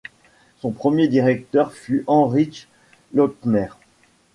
Son 0.61 0.71
premier 0.71 1.07
directeur 1.07 1.71
fut 1.75 2.03
Heinrich 2.07 2.67
Lottner. 3.13 3.67